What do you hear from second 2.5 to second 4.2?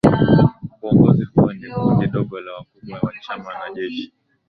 wakubwa wa chama na jeshi